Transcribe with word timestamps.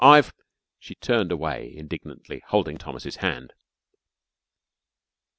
I've" 0.03 0.33
She 0.79 0.95
turned 0.95 1.31
away 1.31 1.75
indignantly, 1.77 2.41
holding 2.47 2.79
Thomas's 2.79 3.17
hand. 3.17 3.53